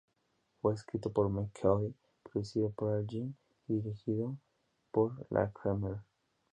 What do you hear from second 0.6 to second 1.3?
escrito por